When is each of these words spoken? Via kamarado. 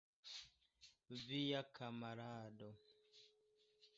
Via 1.25 1.61
kamarado. 1.75 2.69